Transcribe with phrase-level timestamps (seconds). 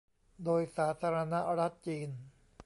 [0.43, 2.09] โดยสาธารณรัฐจีน